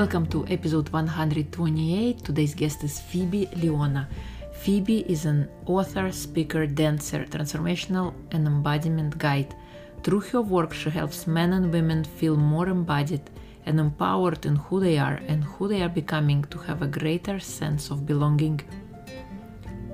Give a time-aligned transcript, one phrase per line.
[0.00, 2.22] Welcome to episode 128.
[2.22, 4.08] Today's guest is Phoebe Leona.
[4.52, 9.56] Phoebe is an author, speaker, dancer, transformational and embodiment guide.
[10.04, 13.28] Through her work, she helps men and women feel more embodied
[13.66, 17.40] and empowered in who they are and who they are becoming to have a greater
[17.40, 18.60] sense of belonging.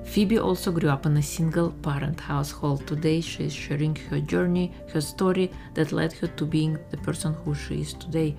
[0.05, 2.86] Phoebe also grew up in a single parent household.
[2.86, 7.32] Today, she is sharing her journey, her story that led her to being the person
[7.32, 8.36] who she is today.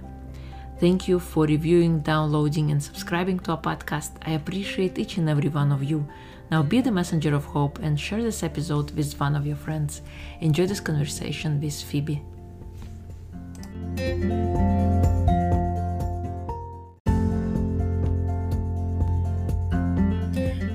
[0.78, 4.12] Thank you for reviewing, downloading, and subscribing to our podcast.
[4.26, 6.06] I appreciate each and every one of you.
[6.52, 10.02] Now be the messenger of hope and share this episode with one of your friends.
[10.42, 12.22] Enjoy this conversation with Phoebe.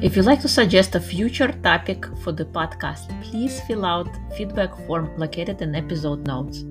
[0.02, 4.74] If you'd like to suggest a future topic for the podcast, please fill out feedback
[4.86, 6.64] form located in episode notes.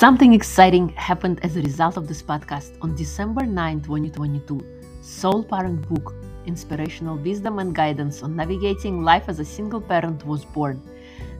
[0.00, 4.58] Something exciting happened as a result of this podcast on December 9, 2022.
[5.02, 6.14] Soul Parent Book
[6.46, 10.80] Inspirational Wisdom and Guidance on Navigating Life as a Single Parent was born.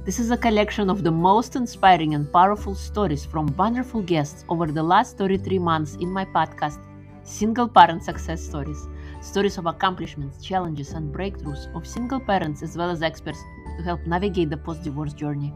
[0.04, 4.66] This is a collection of the most inspiring and powerful stories from wonderful guests over
[4.66, 6.80] the last 33 months in my podcast,
[7.22, 8.88] Single Parent Success Stories.
[9.22, 13.38] Stories of accomplishments, challenges, and breakthroughs of single parents as well as experts
[13.78, 15.50] to help navigate the post divorce journey.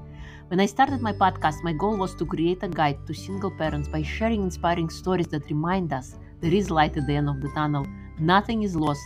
[0.49, 3.89] When I started my podcast, my goal was to create a guide to single parents
[3.89, 7.49] by sharing inspiring stories that remind us there is light at the end of the
[7.55, 7.87] tunnel.
[8.19, 9.01] Nothing is lost.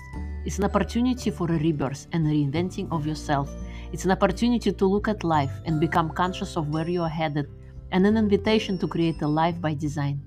[0.44, 3.48] It's an opportunity for a rebirth and reinventing of yourself.
[3.92, 7.48] It's an opportunity to look at life and become conscious of where you are headed,
[7.92, 10.20] and an invitation to create a life by design.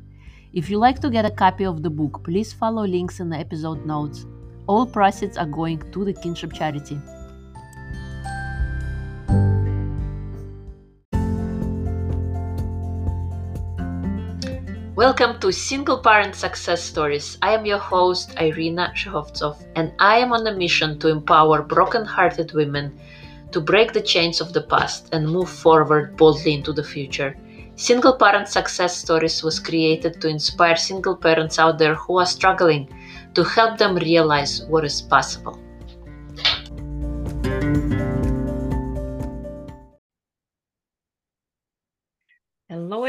[0.54, 3.38] If you like to get a copy of the book, please follow links in the
[3.38, 4.26] episode notes.
[4.66, 7.00] All proceeds are going to the Kinship Charity.
[15.02, 17.40] Welcome to Single Parent Success Stories.
[17.42, 22.54] I am your host, Irina Shehovsov, and I am on a mission to empower broken-hearted
[22.54, 23.00] women
[23.52, 27.36] to break the chains of the past and move forward boldly into the future.
[27.78, 32.88] Single Parent Success Stories was created to inspire single parents out there who are struggling,
[33.34, 35.58] to help them realize what is possible.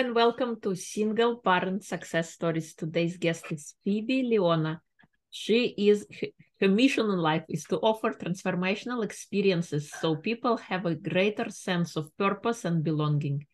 [0.02, 2.74] And welcome to Single Parent Success Stories.
[2.74, 4.82] Today's guest is Phoebe Leona.
[5.30, 6.08] She is
[6.60, 11.94] her mission in life is to offer transformational experiences so people have a greater sense
[11.94, 13.46] of purpose and belonging.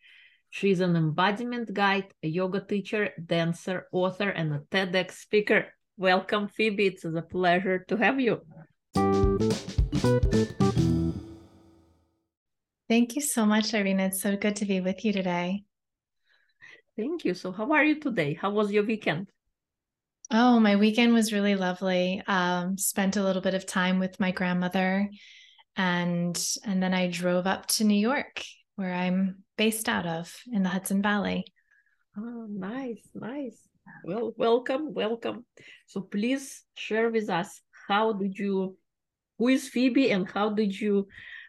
[0.49, 5.67] She is an embodiment guide, a yoga teacher, dancer, author, and a TEDx speaker.
[5.97, 6.87] Welcome, Phoebe.
[6.87, 8.41] It's a pleasure to have you.
[12.89, 14.05] Thank you so much, Irina.
[14.05, 15.65] It's so good to be with you today.
[16.99, 17.33] Thank you.
[17.33, 18.33] So, how are you today?
[18.33, 19.29] How was your weekend?
[20.31, 22.21] Oh, my weekend was really lovely.
[22.27, 25.09] Um, spent a little bit of time with my grandmother,
[25.77, 28.43] and and then I drove up to New York,
[28.75, 31.45] where I'm based out of in the Hudson Valley.
[32.17, 33.57] Oh, nice, nice.
[34.03, 35.45] Well, welcome, welcome.
[35.87, 38.75] So, please share with us how did you,
[39.37, 41.07] who is Phoebe, and how did you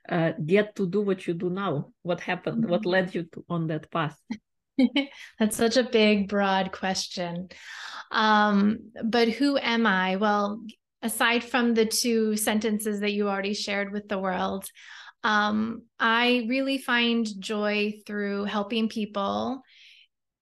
[0.09, 1.91] uh, get to do what you do now?
[2.03, 2.69] What happened?
[2.69, 2.91] What mm-hmm.
[2.91, 4.17] led you to, on that path?
[5.39, 7.49] That's such a big, broad question.
[8.11, 10.17] Um, but who am I?
[10.17, 10.63] Well,
[11.03, 14.65] aside from the two sentences that you already shared with the world,
[15.23, 19.63] um, I really find joy through helping people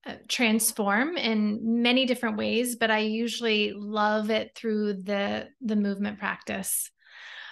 [0.06, 6.18] uh, transform in many different ways but i usually love it through the the movement
[6.18, 6.90] practice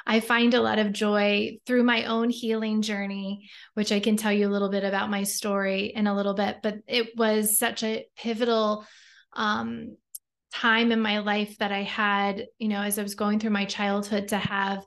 [0.06, 4.33] I find a lot of joy through my own healing journey, which I can tell
[4.33, 6.59] you a little bit about my story in a little bit.
[6.62, 8.87] But it was such a pivotal
[9.33, 9.97] um,
[10.53, 13.65] time in my life that I had, you know, as I was going through my
[13.65, 14.84] childhood to have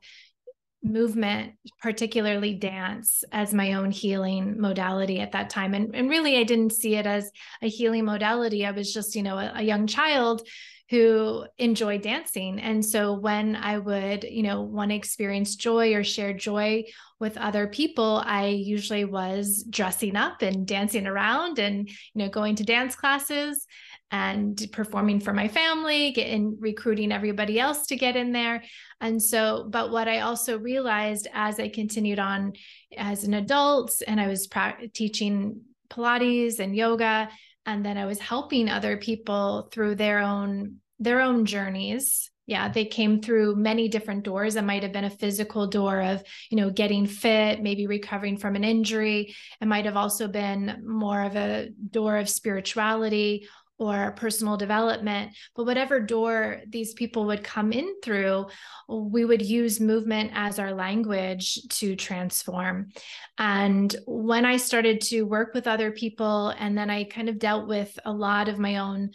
[0.81, 5.73] movement, particularly dance, as my own healing modality at that time.
[5.73, 7.29] And, and really, I didn't see it as
[7.61, 8.65] a healing modality.
[8.65, 10.47] I was just, you know, a, a young child
[10.89, 12.59] who enjoy dancing.
[12.59, 16.85] And so when I would, you know, want to experience joy or share joy
[17.19, 22.55] with other people, I usually was dressing up and dancing around and, you know, going
[22.55, 23.67] to dance classes
[24.09, 28.63] and performing for my family, getting recruiting everybody else to get in there.
[28.99, 32.53] And so, but what I also realized as I continued on
[32.97, 37.29] as an adult and I was pra- teaching Pilates and yoga
[37.65, 42.29] and then I was helping other people through their own their own journeys.
[42.45, 44.55] Yeah they came through many different doors.
[44.55, 48.55] It might have been a physical door of you know getting fit maybe recovering from
[48.55, 49.35] an injury.
[49.61, 53.47] It might have also been more of a door of spirituality
[53.79, 58.45] or personal development but whatever door these people would come in through
[58.87, 62.89] we would use movement as our language to transform.
[63.37, 67.67] And when i started to work with other people and then i kind of dealt
[67.67, 69.11] with a lot of my own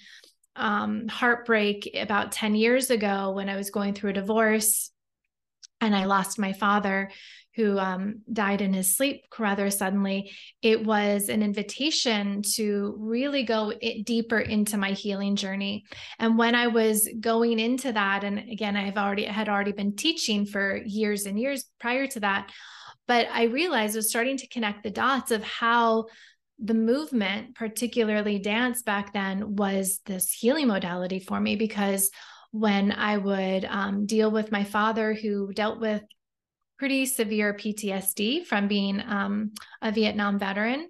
[0.56, 4.90] um, heartbreak about 10 years ago when I was going through a divorce
[5.80, 7.10] and I lost my father
[7.56, 13.72] who um, died in his sleep rather suddenly, it was an invitation to really go
[14.04, 15.84] deeper into my healing journey.
[16.18, 20.46] And when I was going into that, and again, I've already had already been teaching
[20.46, 22.50] for years and years prior to that,
[23.06, 26.06] but I realized I was starting to connect the dots of how
[26.58, 32.10] the movement, particularly dance back then, was this healing modality for me because
[32.52, 36.02] when I would um, deal with my father who dealt with
[36.78, 40.88] pretty severe PTSD from being um, a Vietnam veteran,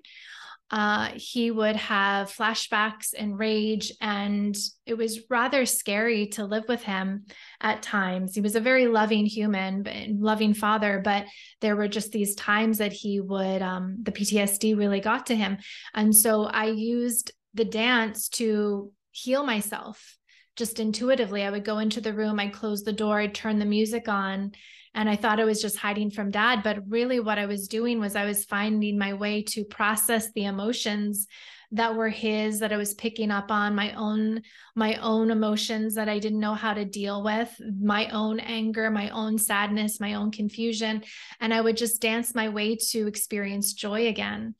[0.70, 3.92] uh, he would have flashbacks and rage.
[4.00, 7.26] And it was rather scary to live with him
[7.60, 8.34] at times.
[8.34, 9.84] He was a very loving human,
[10.18, 11.26] loving father, but
[11.60, 15.58] there were just these times that he would, um, the PTSD really got to him.
[15.94, 20.16] And so I used the dance to heal myself
[20.56, 21.44] just intuitively.
[21.44, 24.52] I would go into the room, I'd close the door, I'd turn the music on,
[24.94, 26.62] and I thought I was just hiding from dad.
[26.62, 30.44] But really, what I was doing was I was finding my way to process the
[30.44, 31.26] emotions
[31.72, 34.42] that were his that I was picking up on my own
[34.76, 39.10] my own emotions that I didn't know how to deal with my own anger my
[39.10, 41.02] own sadness my own confusion
[41.40, 44.54] and I would just dance my way to experience joy again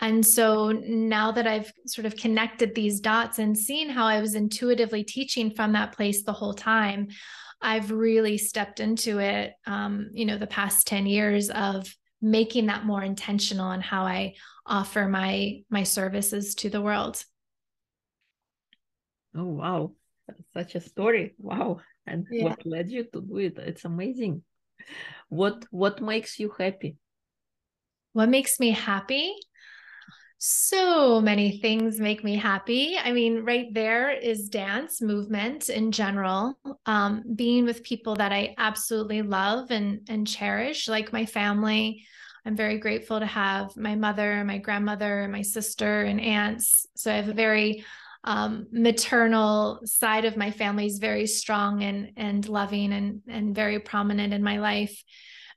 [0.00, 4.34] and so now that I've sort of connected these dots and seen how I was
[4.34, 7.08] intuitively teaching from that place the whole time
[7.60, 12.84] I've really stepped into it, um, you know, the past 10 years of making that
[12.84, 17.22] more intentional on how I offer my my services to the world.
[19.34, 19.92] Oh wow,
[20.54, 21.34] such a story!
[21.38, 22.44] Wow, and yeah.
[22.44, 23.58] what led you to do it?
[23.58, 24.42] It's amazing.
[25.28, 26.96] What what makes you happy?
[28.12, 29.34] What makes me happy?
[30.38, 32.96] So many things make me happy.
[33.02, 38.54] I mean, right there is dance, movement in general, um, being with people that I
[38.58, 42.04] absolutely love and and cherish, like my family.
[42.44, 46.86] I'm very grateful to have my mother, my grandmother, my sister, and aunts.
[46.96, 47.84] So I have a very
[48.22, 53.78] um, maternal side of my family is very strong and and loving and and very
[53.80, 55.02] prominent in my life.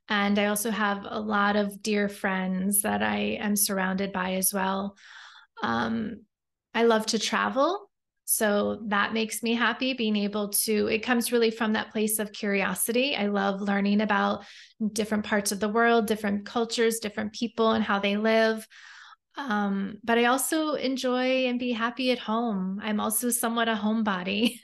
[0.09, 4.53] And I also have a lot of dear friends that I am surrounded by as
[4.53, 4.97] well.
[5.61, 6.21] Um,
[6.73, 7.89] I love to travel.
[8.25, 12.31] So that makes me happy being able to, it comes really from that place of
[12.31, 13.15] curiosity.
[13.15, 14.45] I love learning about
[14.93, 18.67] different parts of the world, different cultures, different people, and how they live.
[19.47, 22.79] Um, but I also enjoy and be happy at home.
[22.83, 24.59] I'm also somewhat a homebody.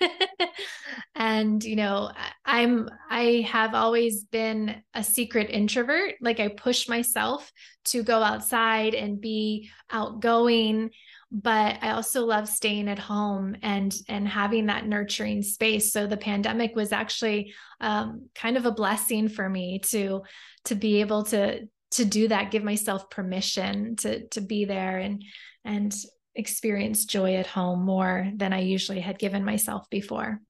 [1.15, 2.11] and you know,
[2.45, 6.15] I'm I have always been a secret introvert.
[6.19, 7.51] Like I push myself
[7.85, 10.89] to go outside and be outgoing,
[11.31, 15.93] but I also love staying at home and and having that nurturing space.
[15.93, 20.23] So the pandemic was actually um, kind of a blessing for me to
[20.65, 25.23] to be able to to do that give myself permission to to be there and
[25.63, 25.95] and
[26.35, 30.41] experience joy at home more than i usually had given myself before.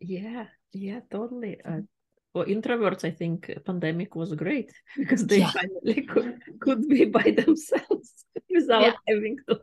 [0.00, 1.80] Yeah yeah totally uh,
[2.32, 5.50] for introverts i think pandemic was great because they yeah.
[5.50, 8.92] finally could, could be by themselves without yeah.
[9.08, 9.60] having to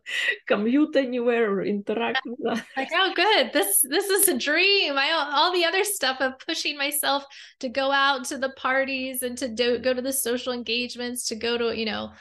[0.48, 2.64] commute anywhere or interact with others.
[2.76, 3.52] Like, oh, good.
[3.54, 4.98] This this is a dream.
[4.98, 7.26] I all the other stuff of pushing myself
[7.60, 11.36] to go out to the parties and to do, go to the social engagements, to
[11.36, 12.12] go to you know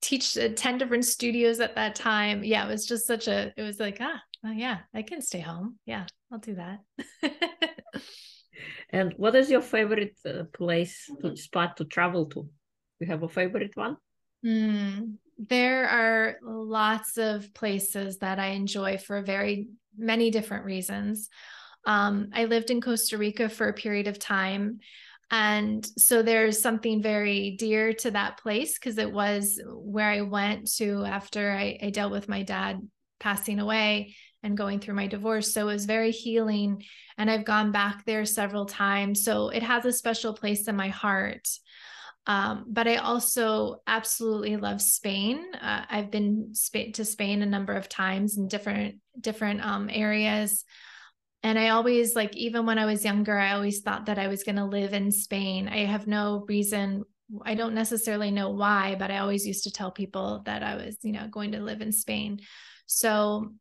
[0.00, 2.44] teach uh, 10 different studios at that time.
[2.44, 5.40] Yeah, it was just such a, it was like, ah, oh, yeah, I can stay
[5.40, 5.78] home.
[5.86, 6.80] Yeah, I'll do that.
[8.90, 12.48] and what is your favorite uh, place to spot to travel to?
[13.00, 13.96] You have a favorite one?
[14.44, 21.28] Mm, there are lots of places that I enjoy for very many different reasons.
[21.86, 24.80] Um, I lived in Costa Rica for a period of time.
[25.30, 30.70] And so there's something very dear to that place because it was where I went
[30.74, 32.86] to after I, I, dealt with my dad
[33.18, 34.14] passing away
[34.44, 35.52] and going through my divorce.
[35.52, 36.84] So it was very healing.
[37.18, 39.24] And I've gone back there several times.
[39.24, 41.48] So it has a special place in my heart.
[42.26, 45.44] Um, but I also absolutely love Spain.
[45.60, 46.54] Uh, I've been
[46.94, 50.64] to Spain a number of times in different different um, areas,
[51.42, 54.42] and I always like even when I was younger, I always thought that I was
[54.42, 55.68] going to live in Spain.
[55.68, 57.04] I have no reason
[57.44, 60.96] I don't necessarily know why, but I always used to tell people that I was,
[61.02, 62.40] you know, going to live in Spain.
[62.86, 63.52] So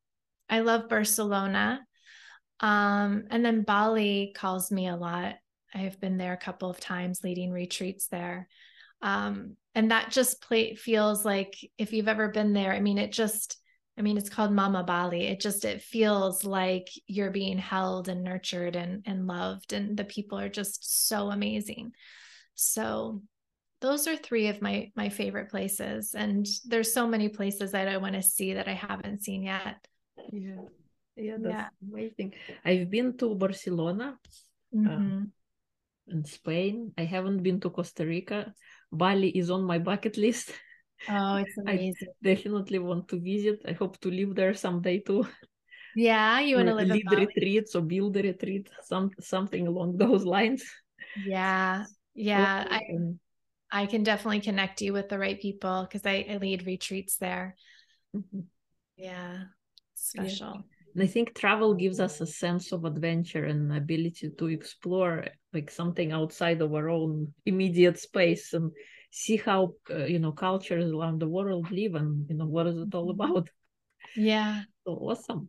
[0.49, 1.85] I love Barcelona.
[2.59, 5.35] Um, and then Bali calls me a lot.
[5.73, 8.47] I have been there a couple of times leading retreats there.
[9.01, 13.11] Um, and that just play, feels like if you've ever been there, I mean, it
[13.11, 13.57] just,
[13.97, 15.27] I mean, it's called Mama Bali.
[15.27, 19.73] It just, it feels like you're being held and nurtured and, and loved.
[19.73, 21.91] And the people are just so amazing.
[22.55, 23.23] So
[23.83, 27.97] those are three of my my favorite places and there's so many places that i
[27.97, 29.85] want to see that i haven't seen yet
[30.31, 30.61] yeah.
[31.15, 31.69] Yeah that's yeah.
[31.85, 32.33] amazing.
[32.65, 34.17] I've been to barcelona
[34.73, 35.17] uh, mm-hmm.
[35.17, 36.93] uh, in spain.
[36.97, 38.53] I haven't been to costa rica.
[38.91, 40.51] Bali is on my bucket list.
[41.09, 42.09] Oh it's amazing.
[42.09, 43.61] i definitely want to visit.
[43.67, 45.27] I hope to live there someday too.
[45.95, 50.25] Yeah you want to live lead retreats or build a retreat some something along those
[50.25, 50.63] lines.
[51.25, 52.81] Yeah yeah I,
[53.73, 57.55] I can definitely connect you with the right people because I, I, lead retreats there.
[58.15, 58.41] Mm-hmm.
[58.97, 59.45] Yeah,
[60.03, 60.53] special.
[60.55, 60.61] Yeah.
[60.93, 65.71] And I think travel gives us a sense of adventure and ability to explore like
[65.71, 68.71] something outside of our own immediate space and
[69.09, 72.77] see how uh, you know cultures around the world live and you know what is
[72.77, 73.21] it all mm-hmm.
[73.21, 73.49] about.
[74.15, 74.63] Yeah.
[74.85, 75.47] So awesome.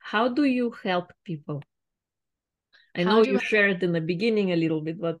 [0.00, 1.62] How do you help people?
[2.94, 3.42] I how know you I...
[3.42, 5.18] shared in the beginning a little bit, but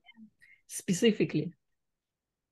[0.66, 1.52] specifically.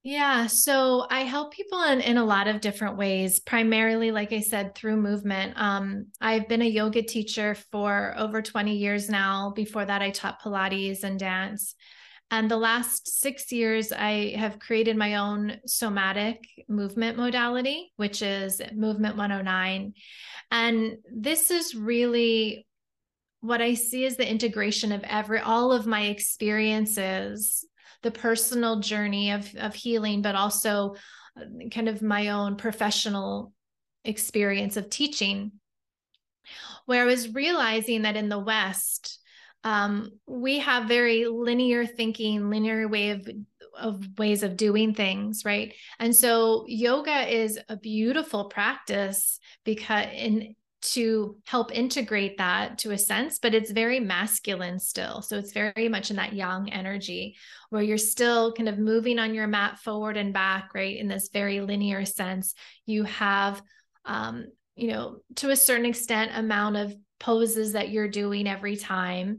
[0.06, 0.46] Yeah.
[0.46, 4.76] So I help people in, in a lot of different ways, primarily, like I said,
[4.76, 5.54] through movement.
[5.56, 9.50] Um, I've been a yoga teacher for over 20 years now.
[9.56, 11.75] Before that, I taught Pilates and dance.
[12.30, 18.62] And the last six years, I have created my own somatic movement modality, which is
[18.76, 19.92] Movement 109.
[20.52, 22.64] And this is really
[23.40, 27.64] what I see is the integration of every all of my experiences
[28.06, 30.94] the personal journey of of healing but also
[31.38, 33.52] uh, kind of my own professional
[34.04, 35.52] experience of teaching
[36.86, 39.18] where i was realizing that in the west
[39.64, 43.28] um, we have very linear thinking linear way of
[43.76, 45.75] of ways of doing things right?
[45.98, 52.99] And so yoga is a beautiful practice because in to help integrate that to a
[52.99, 55.23] sense, but it's very masculine still.
[55.23, 57.37] So it's very much in that yang energy
[57.71, 60.97] where you're still kind of moving on your mat forward and back, right?
[60.97, 62.54] In this very linear sense.
[62.85, 63.61] You have,
[64.04, 69.38] um, you know, to a certain extent, amount of poses that you're doing every time.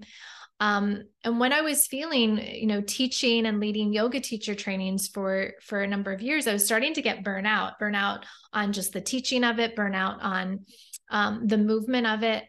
[0.59, 5.53] Um, and when I was feeling, you know, teaching and leading yoga teacher trainings for
[5.61, 9.01] for a number of years, I was starting to get burnout, burnout on just the
[9.01, 10.65] teaching of it, burnout on
[11.09, 12.43] um, the movement of it.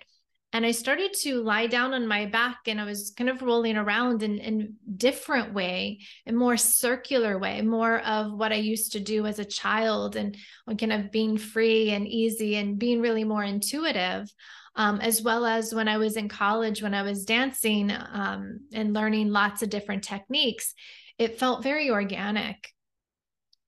[0.52, 3.76] And I started to lie down on my back and I was kind of rolling
[3.76, 9.00] around in in different way, a more circular way, more of what I used to
[9.00, 10.36] do as a child and
[10.78, 14.32] kind of being free and easy and being really more intuitive.
[14.74, 18.94] Um, as well as when I was in college, when I was dancing um, and
[18.94, 20.72] learning lots of different techniques,
[21.18, 22.72] it felt very organic.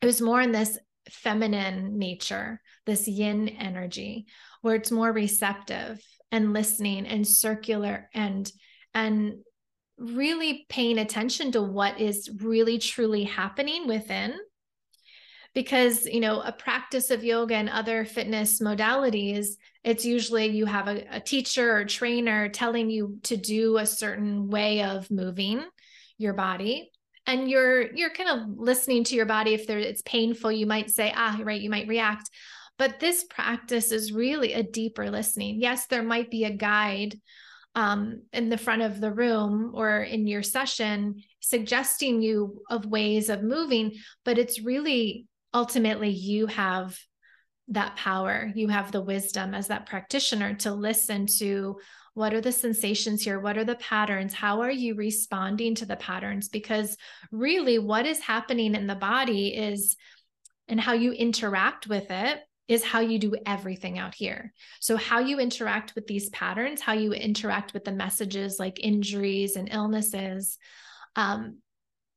[0.01, 0.79] It was more in this
[1.11, 4.27] feminine nature, this yin energy,
[4.63, 6.03] where it's more receptive
[6.33, 8.51] and listening and circular and
[8.95, 9.35] and
[9.99, 14.35] really paying attention to what is really truly happening within.
[15.53, 20.89] Because you know a practice of yoga and other fitness modalities it's usually you have
[20.89, 25.65] a, a teacher or trainer telling you to do a certain way of moving
[26.19, 26.91] your body.
[27.27, 29.55] And you're you're kind of listening to your body.
[29.55, 32.29] If there it's painful you might say ah right you might react
[32.81, 35.61] but this practice is really a deeper listening.
[35.61, 37.15] Yes, there might be a guide
[37.75, 43.29] um, in the front of the room or in your session suggesting you of ways
[43.29, 43.93] of moving,
[44.25, 46.99] but it's really ultimately you have
[47.69, 48.51] that power.
[48.55, 51.77] You have the wisdom as that practitioner to listen to
[52.15, 53.41] what are the sensations here?
[53.41, 54.33] What are the patterns?
[54.33, 56.49] How are you responding to the patterns?
[56.49, 56.97] Because
[57.31, 59.97] really, what is happening in the body is,
[60.67, 64.53] and how you interact with it is how you do everything out here.
[64.79, 69.57] So, how you interact with these patterns, how you interact with the messages like injuries
[69.57, 70.57] and illnesses,
[71.17, 71.59] um,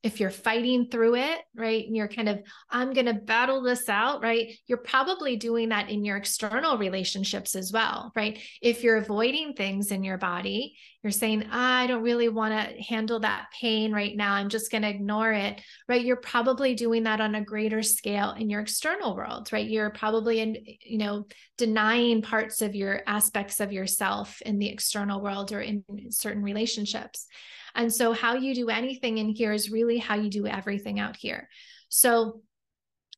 [0.04, 1.86] if you're fighting through it, right?
[1.86, 4.52] And you're kind of, I'm going to battle this out, right?
[4.66, 8.38] You're probably doing that in your external relationships as well, right?
[8.60, 13.20] If you're avoiding things in your body, you're saying, I don't really want to handle
[13.20, 14.34] that pain right now.
[14.34, 16.04] I'm just going to ignore it, right?
[16.04, 19.66] You're probably doing that on a greater scale in your external world, right?
[19.66, 25.22] You're probably in, you know, denying parts of your aspects of yourself in the external
[25.22, 27.26] world or in certain relationships.
[27.74, 31.16] And so, how you do anything in here is really how you do everything out
[31.16, 31.48] here.
[31.88, 32.42] So,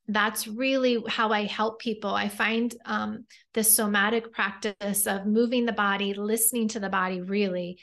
[0.08, 2.10] that's really how I help people.
[2.10, 7.80] I find um, this somatic practice of moving the body, listening to the body, really,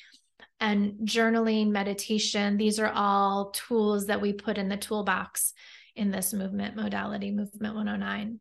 [0.60, 2.58] and journaling, meditation.
[2.58, 5.54] These are all tools that we put in the toolbox
[5.96, 8.40] in this movement modality, Movement 109.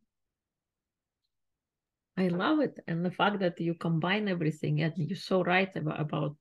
[2.16, 5.98] I love it, and the fact that you combine everything, and you're so right about,
[5.98, 6.36] about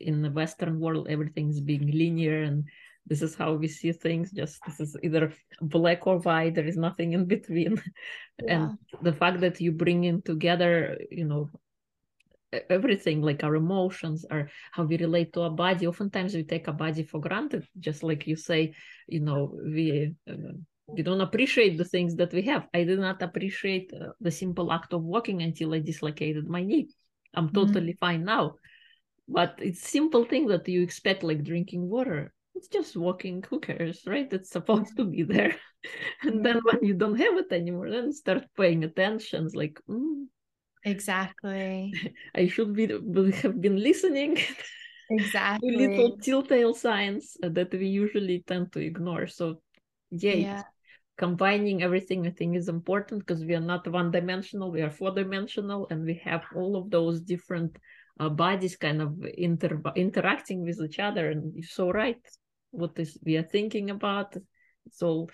[0.00, 2.64] in the Western world, everything's being linear, and
[3.06, 4.30] this is how we see things.
[4.32, 6.54] Just this is either black or white.
[6.54, 7.82] There is nothing in between,
[8.42, 8.68] yeah.
[8.68, 11.48] and the fact that you bring in together, you know,
[12.70, 16.72] everything like our emotions or how we relate to our body oftentimes we take a
[16.72, 18.72] body for granted just like you say
[19.06, 20.34] you know we uh,
[20.88, 22.66] we don't appreciate the things that we have.
[22.72, 26.88] I did not appreciate uh, the simple act of walking until I dislocated my knee.
[27.34, 27.54] I'm mm-hmm.
[27.54, 28.06] totally mm-hmm.
[28.06, 28.54] fine now.
[29.28, 32.32] But it's simple thing that you expect, like drinking water.
[32.54, 33.44] It's just walking.
[33.50, 34.32] Who cares, right?
[34.32, 35.54] It's supposed to be there.
[36.22, 39.44] and then when you don't have it anymore, then start paying attention.
[39.44, 40.24] It's like, mm,
[40.84, 41.92] exactly.
[42.34, 44.38] I should be have been listening.
[45.10, 45.74] Exactly.
[45.74, 49.26] little telltale signs that we usually tend to ignore.
[49.26, 49.62] So
[50.10, 50.62] yeah, yeah
[51.18, 55.10] combining everything i think is important because we are not one dimensional we are four
[55.10, 57.76] dimensional and we have all of those different
[58.20, 62.20] uh, bodies kind of inter- interacting with each other and you're so right.
[62.70, 64.36] What is we are thinking about
[64.86, 65.30] it's all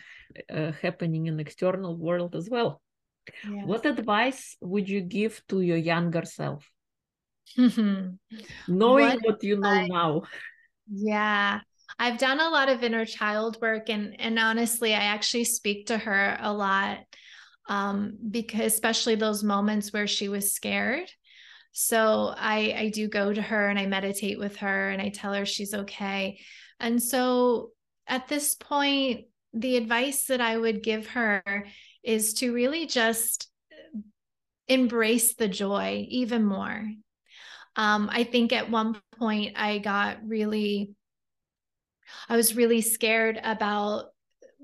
[0.53, 2.81] uh, happening in external world as well.
[3.50, 3.67] Yes.
[3.67, 6.71] what advice would you give to your younger self?
[7.57, 8.17] Knowing
[8.69, 10.23] what, what you know I, now.
[10.93, 11.61] Yeah
[11.98, 15.98] I've done a lot of inner child work and and honestly I actually speak to
[15.98, 16.98] her a lot
[17.68, 21.10] um because especially those moments where she was scared.
[21.72, 25.32] So I I do go to her and I meditate with her and I tell
[25.32, 26.38] her she's okay.
[26.80, 27.70] And so
[28.06, 31.42] at this point the advice that I would give her
[32.02, 33.48] is to really just
[34.68, 36.87] embrace the joy even more.
[37.76, 40.94] Um, I think at one point I got really
[42.29, 44.07] I was really scared about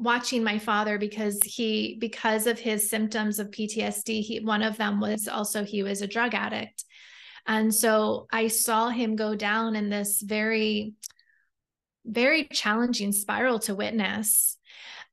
[0.01, 4.99] watching my father because he because of his symptoms of PTSD he one of them
[4.99, 6.85] was also he was a drug addict.
[7.47, 10.95] And so I saw him go down in this very
[12.07, 14.57] very challenging spiral to witness.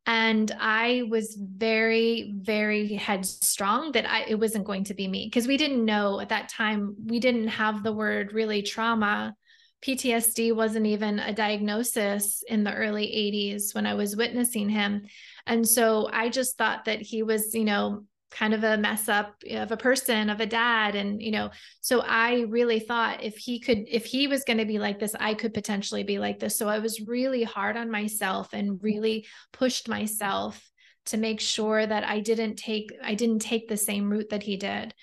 [0.06, 5.48] And i was very very headstrong that I, it wasn't going to be me because
[5.48, 9.36] we didn't know at that time we didn't have the word really trauma
[9.84, 15.04] PTSD wasn't even a diagnosis in the early 80s when I was witnessing him.
[15.46, 19.36] And so I just thought that he was, you know, kind of a mess up
[19.50, 20.96] of a person, of a dad.
[20.96, 24.66] And, you know, so I really thought if he could, if he was going to
[24.66, 26.58] be like this, I could potentially be like this.
[26.58, 30.62] So I was really hard on myself and really pushed myself
[31.06, 34.58] to make sure that I didn't take, I didn't take the same route that he
[34.58, 34.94] did.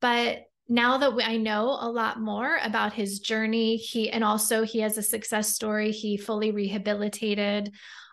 [0.00, 4.80] But now that I know a lot more about his journey, he and also he
[4.80, 5.92] has a success story.
[5.92, 7.72] He fully rehabilitated.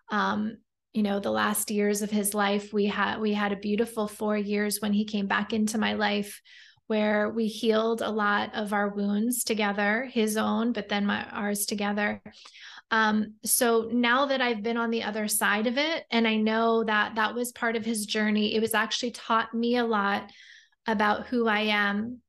[0.10, 0.58] Um,
[0.94, 4.38] you know, the last years of his life, we had we had a beautiful four
[4.38, 6.42] years when he came back into my life,
[6.88, 11.66] where we healed a lot of our wounds together, his own, but then my ours
[11.66, 12.22] together.
[12.90, 16.86] Um, so now that I've been on the other side of it, and I know
[16.86, 20.32] that that was part of his journey, it was actually taught me a lot
[20.88, 22.22] about who I am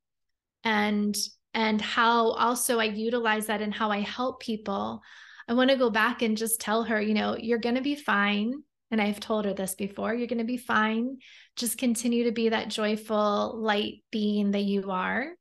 [0.66, 1.16] and
[1.54, 5.00] and how also I utilize that and how I help people.
[5.48, 7.94] I want to go back and just tell her, you know, you're going to be
[7.94, 8.52] fine.
[8.90, 11.18] And I've told her this before you're going to be fine.
[11.54, 15.32] Just continue to be that joyful light being that you are.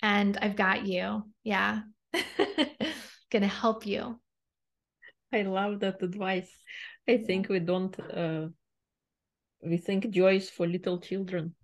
[0.00, 1.22] And I've got you.
[1.44, 1.82] Yeah.
[3.30, 4.18] going to help you.
[5.32, 6.50] I love that advice.
[7.06, 8.48] I think we don't, uh,
[9.62, 11.54] we think joy is for little children.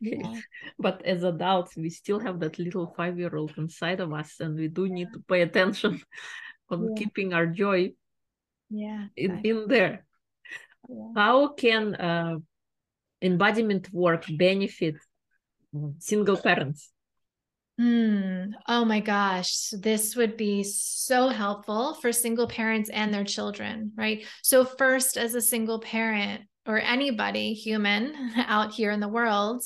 [0.00, 0.40] Yeah.
[0.78, 4.56] but as adults we still have that little five year old inside of us and
[4.56, 6.00] we do need to pay attention
[6.70, 6.94] on yeah.
[6.96, 7.90] keeping our joy
[8.70, 10.04] yeah in, in there
[10.88, 11.12] yeah.
[11.14, 12.36] how can uh,
[13.22, 14.96] embodiment work benefit
[15.98, 16.92] single parents
[17.80, 18.50] Hmm.
[18.68, 19.70] Oh my gosh.
[19.70, 24.26] This would be so helpful for single parents and their children, right?
[24.42, 29.62] So, first, as a single parent or anybody human out here in the world,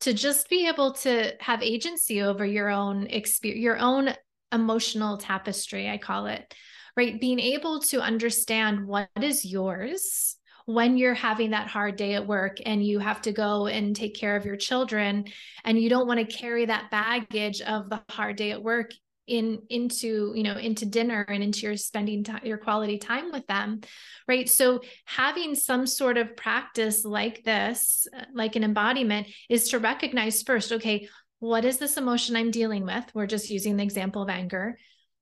[0.00, 4.14] to just be able to have agency over your own experience, your own
[4.52, 6.54] emotional tapestry, I call it,
[6.96, 7.20] right?
[7.20, 10.36] Being able to understand what is yours
[10.66, 14.14] when you're having that hard day at work and you have to go and take
[14.14, 15.24] care of your children
[15.64, 18.90] and you don't want to carry that baggage of the hard day at work
[19.30, 23.46] in into you know into dinner and into your spending time your quality time with
[23.46, 23.80] them
[24.26, 24.48] right?
[24.48, 30.42] So having some sort of practice like this uh, like an embodiment is to recognize
[30.42, 33.04] first okay what is this emotion i'm dealing with?
[33.14, 34.78] We're just using the example of anger.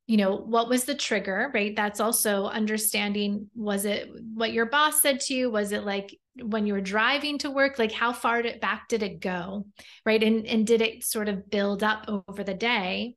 [0.06, 1.76] You know what was the trigger right?
[1.76, 5.50] That's also understanding was it what your boss said to you?
[5.50, 9.02] Was it like when you were driving to work like how far did, back did
[9.02, 9.66] it go
[10.06, 10.22] right?
[10.22, 13.16] And and did it sort of build up over the day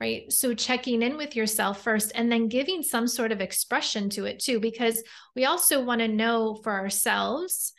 [0.00, 4.24] right so checking in with yourself first and then giving some sort of expression to
[4.24, 5.02] it too because
[5.34, 7.72] we also want to know for ourselves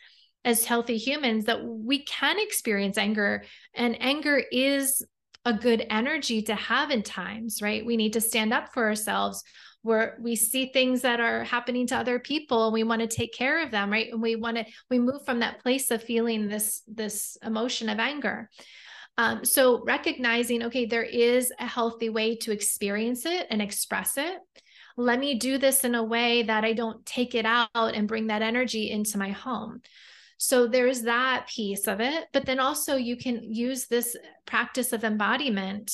[0.44, 5.02] as healthy humans that we can experience anger and anger is
[5.44, 7.84] a good energy to have in times, right?
[7.84, 9.42] We need to stand up for ourselves
[9.82, 13.32] where we see things that are happening to other people and we want to take
[13.32, 14.12] care of them, right?
[14.12, 17.98] And we want to we move from that place of feeling this this emotion of
[17.98, 18.50] anger.
[19.18, 24.38] Um, so recognizing, okay, there is a healthy way to experience it and express it.
[24.96, 28.28] Let me do this in a way that I don't take it out and bring
[28.28, 29.82] that energy into my home.
[30.38, 32.24] So there's that piece of it.
[32.32, 35.92] But then also, you can use this practice of embodiment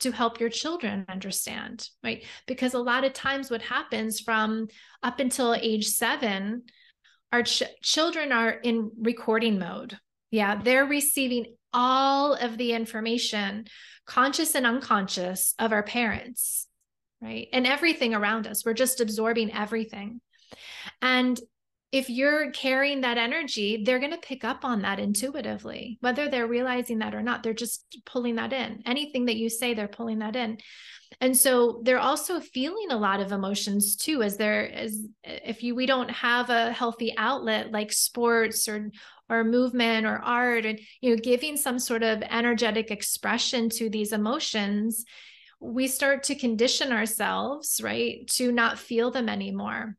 [0.00, 2.24] to help your children understand, right?
[2.46, 4.68] Because a lot of times, what happens from
[5.02, 6.62] up until age seven,
[7.32, 9.98] our ch- children are in recording mode.
[10.30, 13.66] Yeah, they're receiving all of the information,
[14.06, 16.66] conscious and unconscious, of our parents,
[17.20, 17.48] right?
[17.52, 18.64] And everything around us.
[18.64, 20.20] We're just absorbing everything.
[21.02, 21.38] And
[21.90, 26.46] if you're carrying that energy, they're going to pick up on that intuitively, whether they're
[26.46, 27.42] realizing that or not.
[27.42, 28.82] They're just pulling that in.
[28.84, 30.58] Anything that you say, they're pulling that in.
[31.20, 35.74] And so they're also feeling a lot of emotions too, as they're as if you
[35.74, 38.90] we don't have a healthy outlet like sports or
[39.28, 44.12] or movement or art and you know giving some sort of energetic expression to these
[44.12, 45.04] emotions
[45.60, 49.96] we start to condition ourselves right to not feel them anymore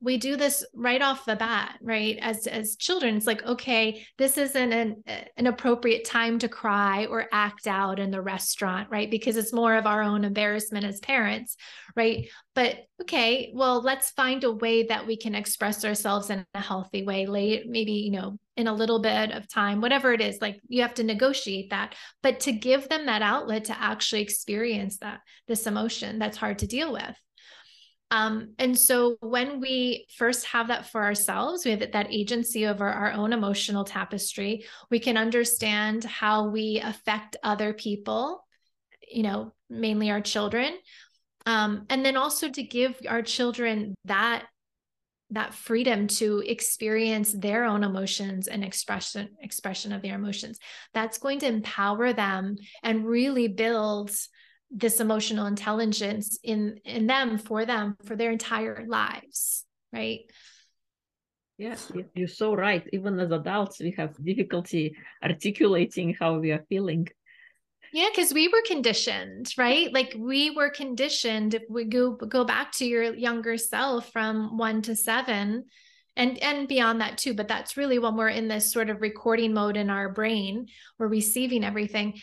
[0.00, 2.18] we do this right off the bat right?
[2.20, 5.02] As as children it's like okay this isn't an
[5.36, 9.10] an appropriate time to cry or act out in the restaurant right?
[9.10, 11.56] Because it's more of our own embarrassment as parents
[11.96, 12.28] right?
[12.54, 17.04] But okay well let's find a way that we can express ourselves in a healthy
[17.04, 20.60] way late maybe you know in a little bit of time whatever it is like
[20.68, 21.94] you have to negotiate that.
[22.22, 26.66] But to give them that outlet to actually experience that this emotion that's hard to
[26.66, 27.16] deal with
[28.10, 32.88] um, and so when we first have that for ourselves, we have that, agency over
[32.88, 38.44] our own emotional tapestry, we can understand how we affect other people,
[39.08, 40.74] you know, mainly our children.
[41.46, 44.44] Um, and then also to give our children that
[45.32, 50.58] that freedom to experience their own emotions and expression expression of their emotions
[50.92, 54.10] that's going to empower them and really build
[54.70, 60.20] this emotional intelligence in in them for them for their entire lives right?
[61.58, 62.86] Yes you're so right.
[62.92, 67.08] Even as adults we have difficulty articulating how we are feeling.
[67.92, 69.92] Yeah because we were conditioned right?
[69.92, 74.82] Like we were conditioned if we go go back to your younger self from 1
[74.82, 75.64] to 7
[76.16, 79.54] and and beyond that too but that's really when we're in this sort of recording
[79.54, 80.66] mode in our brain
[80.98, 82.20] we're receiving everything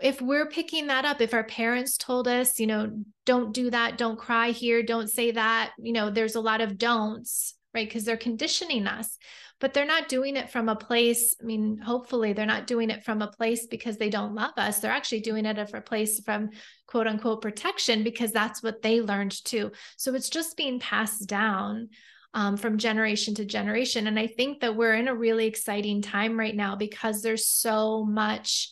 [0.00, 2.90] if we're picking that up if our parents told us you know
[3.24, 6.78] don't do that don't cry here don't say that you know there's a lot of
[6.78, 7.88] don'ts right?
[7.88, 9.16] Because they're conditioning us
[9.60, 13.04] but they're not doing it from a place i mean hopefully they're not doing it
[13.04, 14.80] from a place because they don't love us.
[14.80, 16.50] They're actually doing it from a place from
[16.86, 19.70] quote unquote protection because that's what they learned too.
[19.96, 21.90] So it's just being passed down
[22.34, 24.06] um, from generation to generation.
[24.06, 28.04] And i think that we're in a really exciting time right now because there's so
[28.04, 28.70] much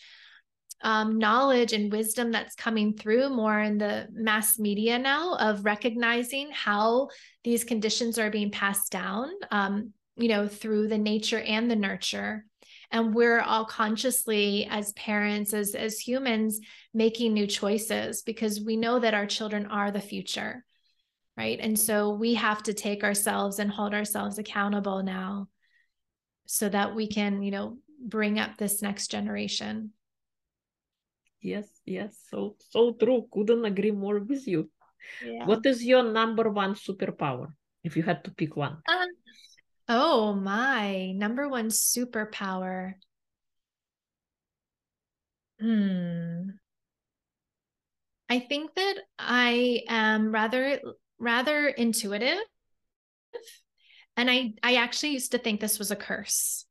[0.83, 6.51] um, knowledge and wisdom that's coming through more in the mass media now of recognizing
[6.53, 7.09] how
[7.45, 12.45] these conditions are being passed down, um, you know, through the nature and the nurture.
[12.91, 16.61] And we're all consciously, as parents, as, as humans,
[16.93, 20.65] making new choices because we know that our children are the future.
[21.37, 21.61] Right.
[21.61, 25.49] And so we have to take ourselves and hold ourselves accountable now
[26.47, 29.93] so that we can, you know, bring up this next generation.
[31.41, 32.21] Yes, yes.
[32.29, 33.27] So so true.
[33.33, 34.71] Couldn't agree more with you.
[35.25, 35.47] Yeah.
[35.47, 38.79] What is your number one superpower if you had to pick one?
[38.87, 39.09] Uh,
[39.89, 42.95] oh my, number one superpower.
[45.61, 46.61] Hmm.
[48.29, 50.81] I think that I am rather
[51.19, 52.39] rather intuitive.
[54.17, 56.67] And I I actually used to think this was a curse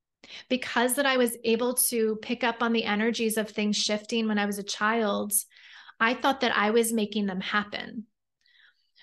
[0.49, 4.39] because that I was able to pick up on the energies of things shifting when
[4.39, 5.33] I was a child.
[5.99, 8.05] I thought that I was making them happen.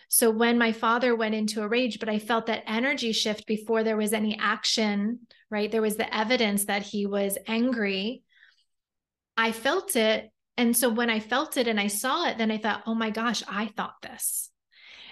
[0.08, 3.82] So when my father went into a rage, but I felt that energy shift before
[3.82, 5.70] there was any action, right?
[5.70, 8.22] There was the evidence that he was angry.
[9.36, 10.30] I felt it.
[10.56, 13.10] And so when I felt it and I saw it, then I thought, oh my
[13.10, 14.50] gosh, I thought this.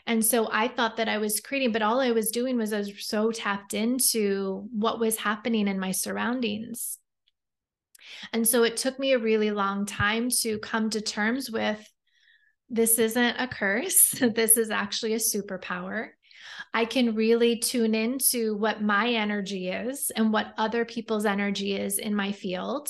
[0.07, 2.79] And so I thought that I was creating, but all I was doing was I
[2.79, 6.99] was so tapped into what was happening in my surroundings.
[8.33, 11.91] And so it took me a really long time to come to terms with
[12.69, 14.11] this isn't a curse.
[14.35, 16.09] this is actually a superpower.
[16.73, 21.99] I can really tune into what my energy is and what other people's energy is
[21.99, 22.89] in my field.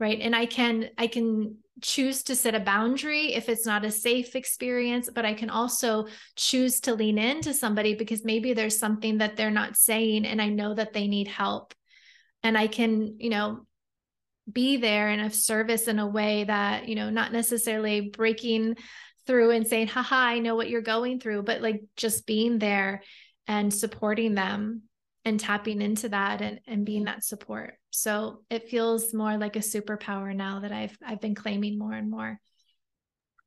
[0.00, 0.20] Right.
[0.20, 4.34] And I can, I can choose to set a boundary if it's not a safe
[4.36, 9.36] experience, but I can also choose to lean into somebody because maybe there's something that
[9.36, 11.74] they're not saying and I know that they need help.
[12.42, 13.66] And I can, you know,
[14.50, 18.76] be there and of service in a way that, you know, not necessarily breaking
[19.26, 23.02] through and saying, haha, I know what you're going through, but like just being there
[23.46, 24.82] and supporting them
[25.24, 27.77] and tapping into that and, and being that support.
[27.90, 32.10] So it feels more like a superpower now that I've I've been claiming more and
[32.10, 32.40] more.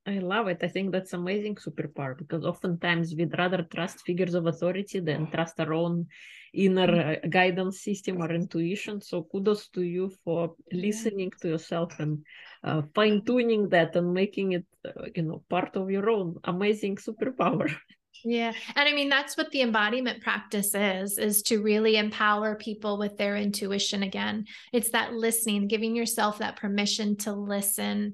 [0.05, 0.59] I love it.
[0.63, 5.59] I think that's amazing superpower because oftentimes we'd rather trust figures of authority than trust
[5.59, 6.07] our own
[6.53, 7.25] inner mm-hmm.
[7.25, 8.99] uh, guidance system or intuition.
[8.99, 12.25] So kudos to you for listening to yourself and
[12.63, 16.95] uh, fine tuning that and making it, uh, you know, part of your own amazing
[16.95, 17.71] superpower.
[18.23, 18.53] Yeah.
[18.75, 23.17] And I mean, that's what the embodiment practice is, is to really empower people with
[23.17, 24.45] their intuition again.
[24.71, 28.13] It's that listening, giving yourself that permission to listen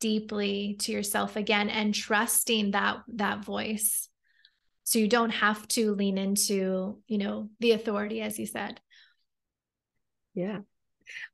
[0.00, 4.08] deeply to yourself again and trusting that that voice.
[4.82, 8.80] So you don't have to lean into, you know, the authority, as you said.
[10.34, 10.58] Yeah.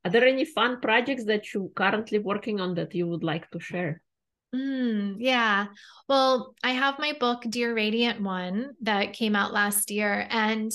[0.04, 3.60] Are there any fun projects that you're currently working on that you would like to
[3.60, 4.02] share?
[4.54, 5.66] Mm, yeah.
[6.08, 10.26] Well, I have my book, Dear Radiant One, that came out last year.
[10.28, 10.72] And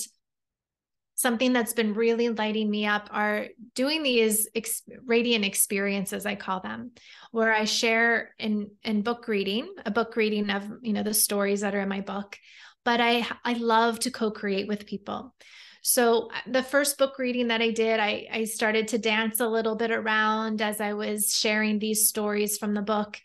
[1.14, 6.60] something that's been really lighting me up are doing these ex- radiant experiences, I call
[6.60, 6.92] them,
[7.32, 11.62] where I share in, in book reading, a book reading of, you know, the stories
[11.62, 12.38] that are in my book.
[12.84, 15.34] But I, I love to co-create with people.
[15.82, 19.48] So uh, the first book reading that I did, I, I started to dance a
[19.48, 23.18] little bit around as I was sharing these stories from the book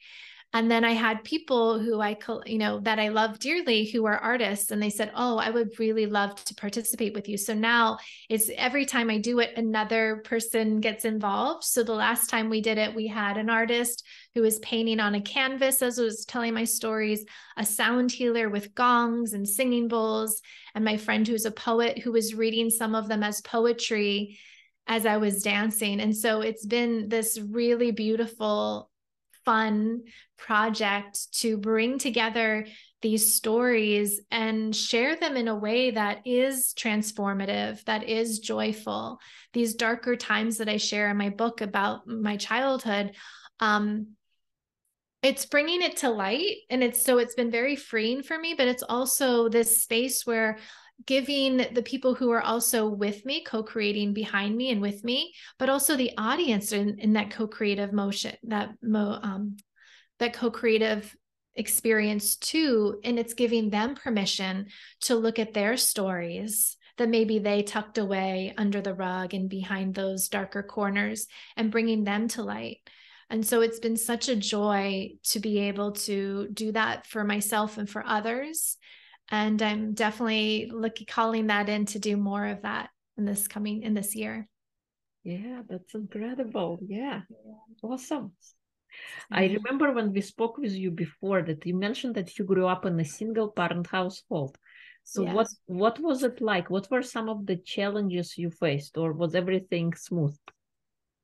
[0.54, 4.18] and then i had people who i you know that i love dearly who are
[4.18, 7.98] artists and they said oh i would really love to participate with you so now
[8.30, 12.62] it's every time i do it another person gets involved so the last time we
[12.62, 16.26] did it we had an artist who was painting on a canvas as I was
[16.26, 17.26] telling my stories
[17.58, 20.42] a sound healer with gongs and singing bowls
[20.74, 24.40] and my friend who's a poet who was reading some of them as poetry
[24.88, 26.02] as I was dancing.
[26.02, 28.91] And so it's been this really beautiful
[29.46, 30.02] fun
[30.38, 32.66] project to bring together
[33.02, 39.20] these stories and share them in a way that is transformative, that is joyful.
[39.54, 43.16] These darker times that I share in my book about my childhood,
[43.60, 44.10] um,
[45.24, 46.58] it's bringing it to light.
[46.70, 50.58] And it's so it's been very freeing for me, but it's also this space where
[51.06, 55.34] giving the people who are also with me, co creating behind me and with me,
[55.58, 59.58] but also the audience in, in that co creative motion, that, mo, um,
[60.20, 61.16] that co creative
[61.56, 63.00] experience too.
[63.04, 64.68] And it's giving them permission
[65.02, 69.96] to look at their stories that maybe they tucked away under the rug and behind
[69.96, 72.78] those darker corners and bringing them to light.
[73.30, 77.78] And so it's been such a joy to be able to do that for myself
[77.78, 78.78] and for others
[79.32, 83.82] and i'm definitely looking calling that in to do more of that in this coming
[83.82, 84.48] in this year
[85.24, 87.22] yeah that's incredible yeah
[87.84, 88.32] awesome
[89.32, 92.86] I remember when we spoke with you before that you mentioned that you grew up
[92.86, 94.58] in a single parent household.
[95.04, 95.34] So yes.
[95.34, 96.70] what what was it like?
[96.70, 100.38] What were some of the challenges you faced or was everything smooth?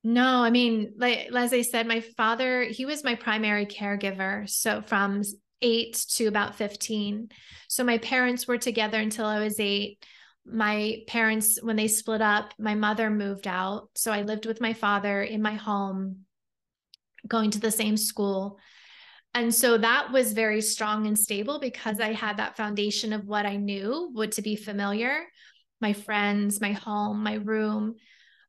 [0.03, 4.49] No, I mean, like as I said, my father, he was my primary caregiver.
[4.49, 5.21] So from
[5.61, 7.29] eight to about 15.
[7.67, 10.05] So my parents were together until I was eight.
[10.45, 13.89] My parents, when they split up, my mother moved out.
[13.95, 16.25] So I lived with my father in my home
[17.27, 18.59] going to the same school.
[19.33, 23.45] And so that was very strong and stable because I had that foundation of what
[23.45, 25.25] I knew, what to be familiar,
[25.81, 27.95] my friends, my home, my room.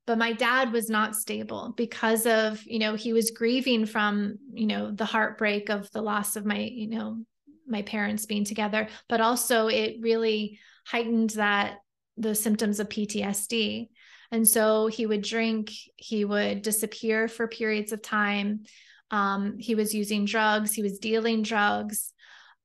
[0.09, 4.67] But my dad was not stable because of, you know, he was grieving from, you
[4.67, 7.19] know, the heartbreak of the loss of my, you know,
[7.67, 11.81] my parents being together, but also it really heightened that
[12.17, 13.91] the symptoms of PTSD.
[14.33, 18.61] And so he would drink, he would disappear for periods of time.
[19.11, 22.15] Um, he was using drugs, he was dealing drugs.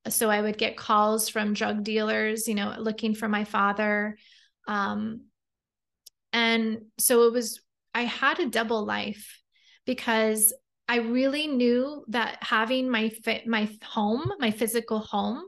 [0.07, 4.17] So I would get calls from drug dealers, you know, looking for my father.
[4.65, 5.23] Um,
[6.53, 7.61] and so it was,
[7.93, 9.41] I had a double life
[9.85, 10.53] because
[10.87, 13.11] I really knew that having my
[13.45, 15.43] my home, my physical home,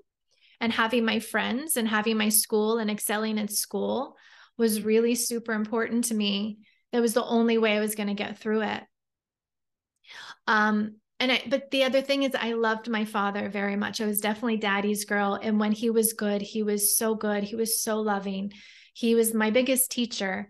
[0.62, 4.16] and having my friends and having my school and excelling at school
[4.58, 6.60] was really super important to me.
[6.92, 8.84] That was the only way I was going to get through it.
[10.48, 14.00] Um, and I, but the other thing is I loved my father very much.
[14.00, 15.40] I was definitely daddy's girl.
[15.42, 17.44] And when he was good, he was so good.
[17.44, 18.54] He was so loving.
[18.94, 20.50] He was my biggest teacher.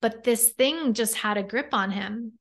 [0.00, 2.32] But this thing just had a grip on him.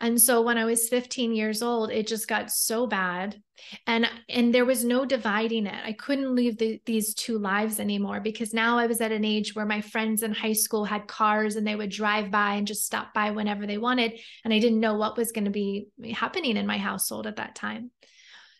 [0.00, 3.40] And so when I was 15 years old, it just got so bad.
[3.86, 5.84] And and there was no dividing it.
[5.84, 9.54] I couldn't leave the, these two lives anymore because now I was at an age
[9.54, 12.84] where my friends in high school had cars and they would drive by and just
[12.84, 14.18] stop by whenever they wanted.
[14.44, 17.54] And I didn't know what was going to be happening in my household at that
[17.54, 17.90] time.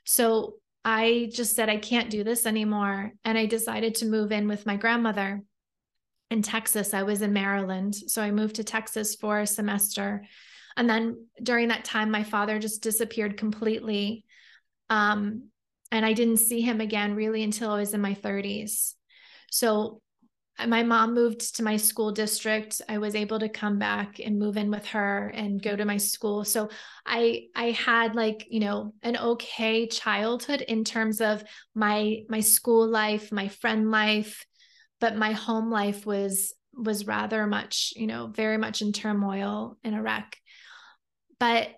[0.05, 3.13] So I just said, I can't do this anymore.
[3.25, 5.43] And I decided to move in with my grandmother
[6.35, 6.93] in Texas.
[6.93, 7.95] I was in Maryland.
[7.95, 10.23] So I moved to Texas for a semester
[10.77, 14.25] and then during that time, my father just disappeared completely.
[14.91, 15.49] Um,
[15.91, 18.95] and I didn't see him again really until I was in my 30s.
[19.51, 20.01] So
[20.67, 22.81] my mom moved to my school district.
[22.89, 25.97] I was able to come back and move in with her and go to my
[25.97, 26.45] school.
[26.45, 26.71] So
[27.05, 31.43] I I had like, you know, an okay childhood in terms of
[31.75, 34.45] my my school life, my friend life,
[35.05, 40.01] but my home life was was rather much, you know, very much in turmoil in
[40.03, 40.39] wreck
[41.39, 41.69] but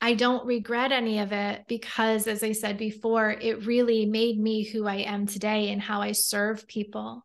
[0.00, 4.64] I don't regret any of it because, as I said before, it really made me
[4.64, 7.24] who I am today and how I serve people.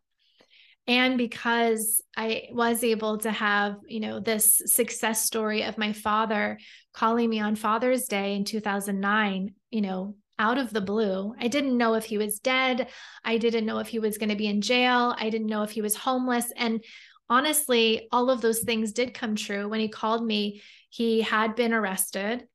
[0.86, 6.60] And because I was able to have, you know, this success story of my father
[6.94, 11.34] calling me on Father's Day in 2009, you know, out of the blue.
[11.38, 12.88] I didn't know if he was dead.
[13.22, 15.14] I didn't know if he was going to be in jail.
[15.18, 16.50] I didn't know if he was homeless.
[16.56, 16.82] And
[17.28, 19.68] honestly, all of those things did come true.
[19.68, 22.46] When he called me, he had been arrested.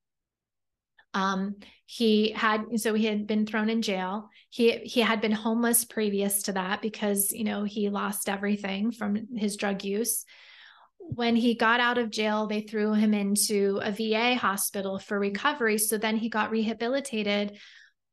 [1.13, 4.29] Um, he had so he had been thrown in jail.
[4.49, 9.27] He he had been homeless previous to that because you know he lost everything from
[9.37, 10.25] his drug use.
[11.07, 15.77] When he got out of jail, they threw him into a VA hospital for recovery.
[15.77, 17.57] So then he got rehabilitated.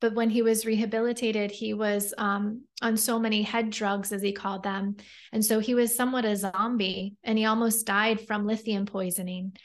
[0.03, 4.33] But when he was rehabilitated he was um, on so many head drugs as he
[4.33, 4.97] called them.
[5.33, 9.57] And so he was somewhat a zombie and he almost died from lithium poisoning.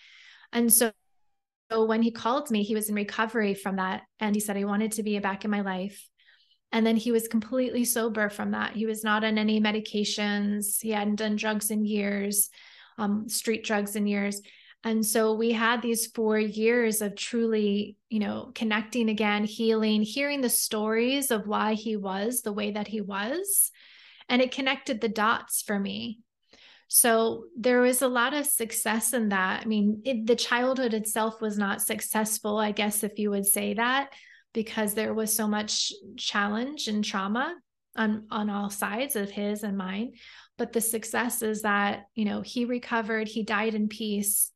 [0.54, 0.92] And so,
[1.72, 4.64] so when he called me he was in recovery from that and he said i
[4.64, 6.08] wanted to be back in my life.
[6.72, 8.74] And then he was completely sober from that.
[8.74, 10.82] He was not on any medications.
[10.82, 12.52] He hadn't done drugs in years
[12.98, 14.42] um, street drugs in years
[14.84, 20.42] and so we had these four years of truly, you know, connecting again, healing, hearing
[20.42, 23.72] the stories of why he was the way that he was.
[24.30, 26.20] And it connected the dots for me.
[26.90, 29.64] So there was a lot of success in that.
[29.64, 33.74] I mean, it, the childhood itself was not successful, I guess, if you would say
[33.74, 34.14] that,
[34.54, 37.56] because there was so much challenge and trauma
[37.98, 40.14] on, on all sides of his and mine.
[40.58, 44.52] But the success is that, you know, he recovered, he died in peace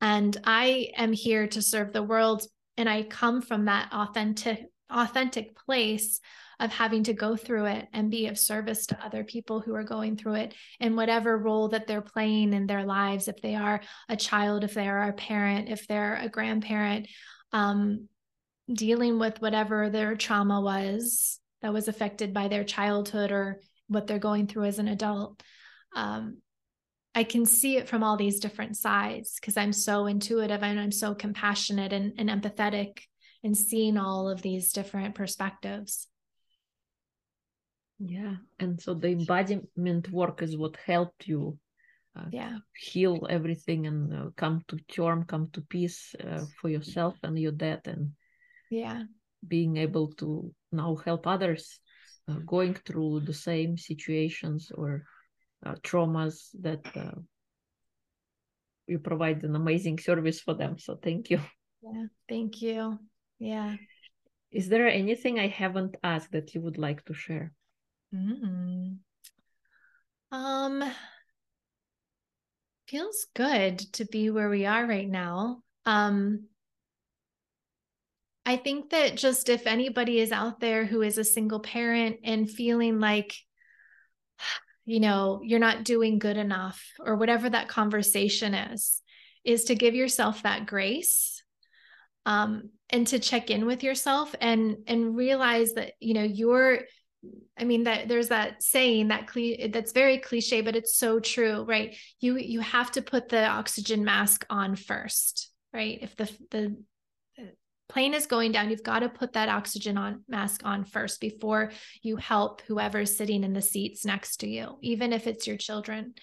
[0.00, 2.46] and I am here to serve the world.
[2.76, 6.20] And I come from that authentic, authentic place
[6.58, 9.84] of having to go through it and be of service to other people who are
[9.84, 13.28] going through it in whatever role that they're playing in their lives.
[13.28, 17.08] If they are a child, if they are a parent, if they're a grandparent,
[17.52, 18.08] um,
[18.72, 24.18] dealing with whatever their trauma was that was affected by their childhood or what they're
[24.18, 25.42] going through as an adult.
[25.94, 26.38] Um,
[27.14, 30.92] I can see it from all these different sides because I'm so intuitive and I'm
[30.92, 32.98] so compassionate and, and empathetic
[33.42, 36.08] and seeing all of these different perspectives.
[37.98, 38.36] Yeah.
[38.58, 41.58] And so the embodiment work is what helped you
[42.14, 42.58] uh, yeah.
[42.76, 47.52] heal everything and uh, come to term, come to peace uh, for yourself and your
[47.52, 48.12] dad and
[48.70, 49.04] yeah,
[49.46, 51.78] being able to now help others
[52.44, 55.04] going through the same situations or
[55.64, 57.18] uh, traumas that uh,
[58.86, 60.78] you provide an amazing service for them.
[60.78, 61.40] So thank you.
[61.82, 62.06] Yeah.
[62.28, 62.98] Thank you.
[63.38, 63.76] Yeah.
[64.50, 67.52] Is there anything I haven't asked that you would like to share?
[68.14, 68.98] Mm.
[70.32, 70.92] Um,
[72.88, 75.62] feels good to be where we are right now.
[75.84, 76.46] Um,
[78.46, 82.48] I think that just if anybody is out there who is a single parent and
[82.48, 83.34] feeling like,
[84.84, 89.02] you know, you're not doing good enough or whatever that conversation is,
[89.44, 91.42] is to give yourself that grace
[92.24, 96.80] um, and to check in with yourself and and realize that you know you're
[97.58, 101.64] I mean that there's that saying that cli- that's very cliche, but it's so true,
[101.64, 101.96] right?
[102.20, 105.98] You you have to put the oxygen mask on first, right?
[106.02, 106.76] If the the
[107.88, 111.72] plane is going down, you've got to put that oxygen on mask on first before
[112.02, 116.14] you help whoever's sitting in the seats next to you, even if it's your children,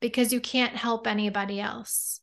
[0.00, 2.20] because you can't help anybody else.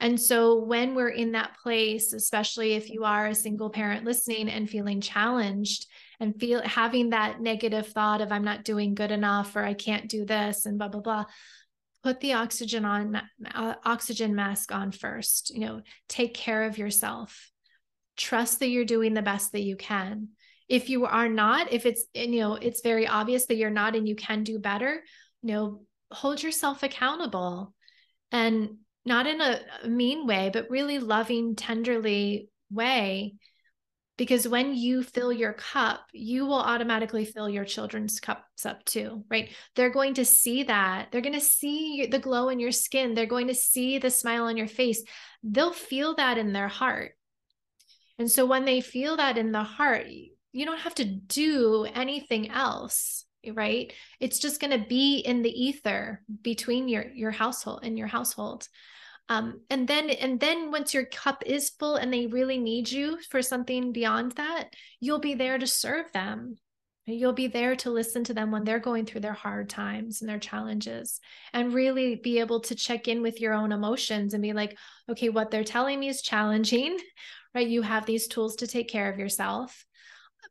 [0.00, 4.48] And so when we're in that place, especially if you are a single parent listening
[4.48, 5.86] and feeling challenged
[6.20, 10.08] and feel having that negative thought of I'm not doing good enough or I can't
[10.08, 11.24] do this and blah blah blah,
[12.02, 13.22] put the oxygen on
[13.54, 15.50] uh, oxygen mask on first.
[15.50, 17.50] You know, take care of yourself.
[18.16, 20.28] Trust that you're doing the best that you can.
[20.68, 24.08] If you are not, if it's you know, it's very obvious that you're not and
[24.08, 25.02] you can do better,
[25.42, 27.74] you know, hold yourself accountable
[28.32, 33.34] and not in a mean way, but really loving, tenderly way.
[34.16, 39.24] Because when you fill your cup you will automatically fill your children's cups up too
[39.28, 39.50] right?
[39.74, 41.08] They're going to see that.
[41.10, 43.14] They're going to see the glow in your skin.
[43.14, 45.02] They're going to see the smile on your face.
[45.42, 47.13] They'll feel that in their heart
[48.18, 50.06] and so when they feel that in the heart
[50.52, 53.92] you don't have to do anything else right?
[54.20, 58.68] It's just going to be in the ether between your your household and your household.
[59.28, 63.18] Um, and then and then once your cup is full and they really need you
[63.30, 64.68] for something beyond that
[65.00, 66.56] you'll be there to serve them.
[67.06, 70.28] You'll be there to listen to them when they're going through their hard times and
[70.28, 71.20] their challenges
[71.52, 74.78] and really be able to check in with your own emotions and be like
[75.10, 76.98] okay what they're telling me is challenging
[77.54, 79.86] right you have these tools to take care of yourself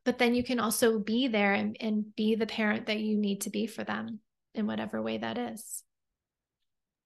[0.04, 3.40] but then you can also be there and, and be the parent that you need
[3.42, 4.20] to be for them
[4.54, 5.82] in whatever way that is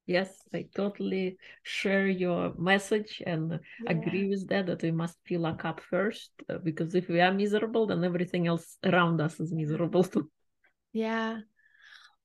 [0.08, 3.90] Yes, I totally share your message and yeah.
[3.90, 7.30] agree with that, that we must fill our cup first, uh, because if we are
[7.30, 10.30] miserable, then everything else around us is miserable too.
[10.94, 11.40] Yeah.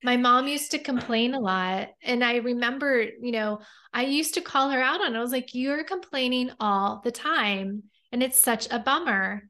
[0.03, 1.89] My mom used to complain a lot.
[2.03, 3.59] And I remember, you know,
[3.93, 5.17] I used to call her out on it.
[5.17, 7.83] I was like, you're complaining all the time.
[8.11, 9.49] And it's such a bummer.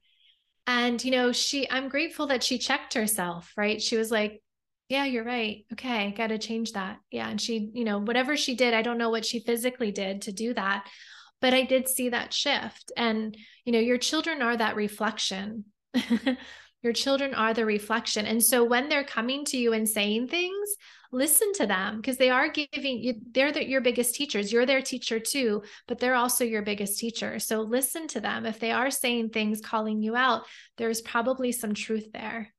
[0.67, 3.81] And, you know, she, I'm grateful that she checked herself, right?
[3.81, 4.41] She was like,
[4.89, 5.65] yeah, you're right.
[5.73, 6.99] Okay, got to change that.
[7.09, 7.27] Yeah.
[7.27, 10.31] And she, you know, whatever she did, I don't know what she physically did to
[10.31, 10.87] do that,
[11.41, 12.91] but I did see that shift.
[12.95, 13.35] And,
[13.65, 15.65] you know, your children are that reflection.
[16.83, 18.25] your children are the reflection.
[18.25, 20.75] And so when they're coming to you and saying things,
[21.11, 24.51] listen to them because they are giving you, they're the, your biggest teachers.
[24.51, 27.39] You're their teacher too, but they're also your biggest teacher.
[27.39, 28.45] So listen to them.
[28.45, 30.43] If they are saying things, calling you out,
[30.77, 32.53] there's probably some truth there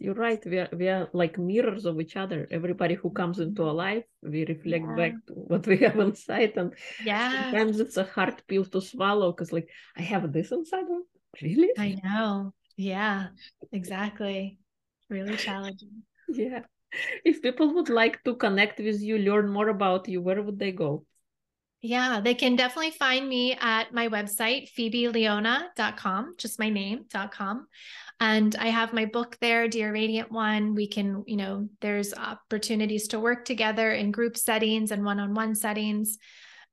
[0.00, 3.16] you're right we are we are like mirrors of each other everybody who mm-hmm.
[3.16, 4.94] comes into our life we reflect yeah.
[4.94, 6.72] back to what we have inside and
[7.04, 10.84] yeah sometimes it's a hard pill to swallow because like i have this inside
[11.42, 13.28] really i know yeah
[13.72, 14.58] exactly
[15.08, 16.60] really challenging yeah
[17.24, 20.72] if people would like to connect with you learn more about you where would they
[20.72, 21.04] go
[21.80, 27.68] yeah, they can definitely find me at my website, phoebeleona.com, just my name.com.
[28.18, 30.74] And I have my book there, Dear Radiant One.
[30.74, 35.34] We can, you know, there's opportunities to work together in group settings and one on
[35.34, 36.18] one settings.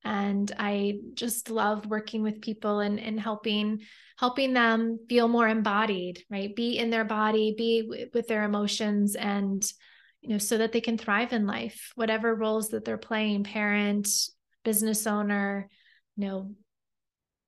[0.06, 3.82] And I just love working with people and, and helping
[4.18, 6.56] helping them feel more embodied, right?
[6.56, 9.66] Be in their body, be w- with their emotions and
[10.22, 14.10] you know so that they can thrive in life whatever roles that they're playing parent
[14.64, 15.70] business owner
[16.16, 16.56] you know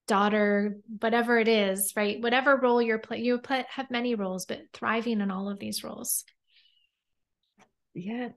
[0.07, 2.21] daughter, whatever it is, right?
[2.21, 5.83] Whatever role you're playing, you play, have many roles, but thriving in all of these
[5.83, 6.23] roles.
[7.93, 8.29] Yeah,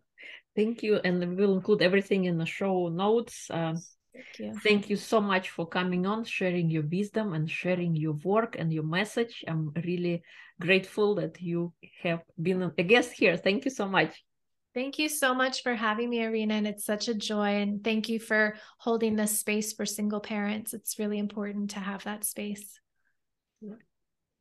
[0.56, 0.96] thank you.
[0.96, 3.48] And we'll include everything in the show notes.
[3.48, 3.74] Uh,
[4.20, 4.60] thank you.
[4.62, 8.72] Thank you so much for coming on, sharing your wisdom and sharing your work and
[8.72, 9.44] your message.
[9.48, 10.22] I'm really
[10.60, 13.36] grateful that you have been a guest here.
[13.36, 14.24] Thank you so much.
[14.72, 16.54] Thank you so much for having me, Irina.
[16.54, 17.60] And it's such a joy.
[17.60, 20.74] And thank you for holding this space for single parents.
[20.74, 22.78] It's really important to have that space.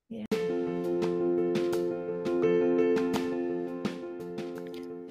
[0.09, 0.25] Yeah.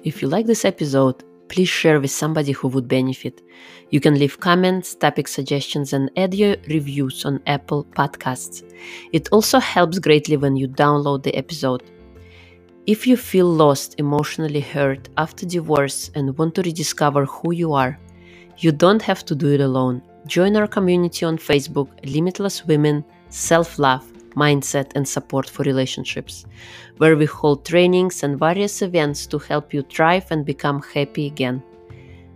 [0.03, 3.41] If you like this episode, please share with somebody who would benefit.
[3.89, 8.63] You can leave comments, topic suggestions, and add your reviews on Apple Podcasts.
[9.11, 11.83] It also helps greatly when you download the episode.
[12.85, 17.99] If you feel lost, emotionally hurt after divorce, and want to rediscover who you are,
[18.57, 20.01] you don't have to do it alone.
[20.27, 26.45] Join our community on Facebook, Limitless Women, Self Love mindset, and support for relationships,
[26.97, 31.63] where we hold trainings and various events to help you thrive and become happy again.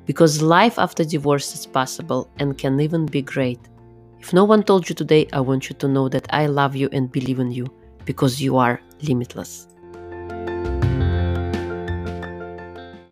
[0.05, 3.59] Because life after divorce is possible and can even be great.
[4.19, 6.89] If no one told you today, I want you to know that I love you
[6.91, 7.67] and believe in you
[8.05, 9.67] because you are limitless.